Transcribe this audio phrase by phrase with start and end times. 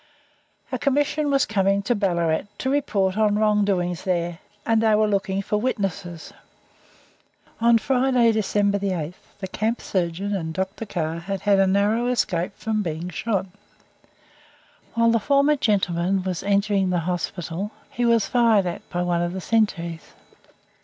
[0.71, 5.07] A Commission was coming to Ballarat to report on wrong doings there, and they were
[5.07, 6.33] looking for witnesses.
[7.59, 10.87] On Friday, December 8th, the camp surgeon and Dr.
[10.87, 13.45] Carr had a narrow escape from being shot.
[14.95, 19.33] While the former gentleman was entering the hospital he was fired at by one of
[19.33, 20.01] the sentries.